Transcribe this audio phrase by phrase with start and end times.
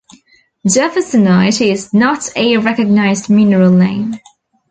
[0.67, 4.15] Jeffersonite is not a recognized mineral name.